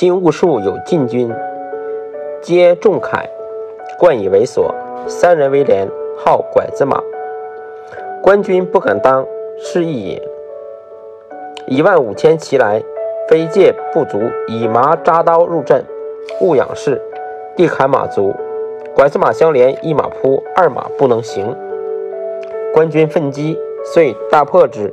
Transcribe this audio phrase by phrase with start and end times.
[0.00, 1.30] 今兀术有禁军，
[2.40, 3.22] 皆重铠，
[3.98, 4.74] 冠以为锁，
[5.06, 6.98] 三人为连，号拐子马。
[8.22, 9.26] 官军不敢当，
[9.58, 10.22] 是义也。
[11.66, 12.82] 一万五千骑来，
[13.28, 14.18] 非借不足，
[14.48, 15.84] 以麻扎刀入阵，
[16.40, 16.98] 勿仰视，
[17.54, 18.34] 地砍马足。
[18.96, 21.54] 拐子马相连，一马扑，二马不能行。
[22.72, 23.54] 官军奋击，
[23.84, 24.90] 遂大破之。